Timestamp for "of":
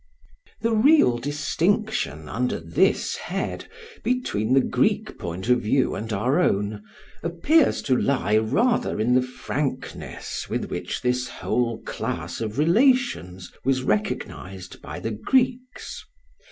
5.47-5.61, 12.41-12.57